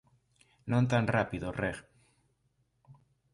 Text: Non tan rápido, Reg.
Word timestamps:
Non 0.71 0.83
tan 0.91 1.05
rápido, 1.15 1.47
Reg. 1.61 1.77